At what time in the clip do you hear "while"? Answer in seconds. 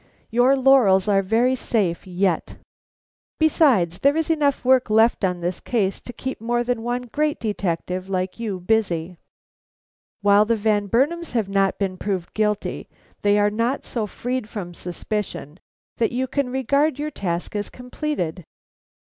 10.23-10.45